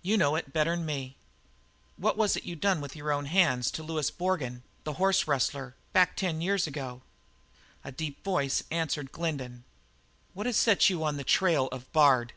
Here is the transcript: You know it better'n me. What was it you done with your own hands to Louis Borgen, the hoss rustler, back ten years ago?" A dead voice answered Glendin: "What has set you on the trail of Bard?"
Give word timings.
You 0.00 0.16
know 0.16 0.36
it 0.36 0.52
better'n 0.52 0.86
me. 0.86 1.16
What 1.96 2.16
was 2.16 2.36
it 2.36 2.44
you 2.44 2.54
done 2.54 2.80
with 2.80 2.94
your 2.94 3.10
own 3.10 3.24
hands 3.24 3.68
to 3.72 3.82
Louis 3.82 4.12
Borgen, 4.12 4.62
the 4.84 4.92
hoss 4.92 5.26
rustler, 5.26 5.74
back 5.92 6.14
ten 6.14 6.40
years 6.40 6.68
ago?" 6.68 7.02
A 7.82 7.90
dead 7.90 8.14
voice 8.22 8.62
answered 8.70 9.10
Glendin: 9.10 9.64
"What 10.34 10.46
has 10.46 10.56
set 10.56 10.88
you 10.88 11.02
on 11.02 11.16
the 11.16 11.24
trail 11.24 11.66
of 11.72 11.90
Bard?" 11.92 12.32